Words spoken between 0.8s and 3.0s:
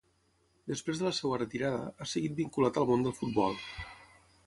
de la seua retirada, ha seguit vinculat al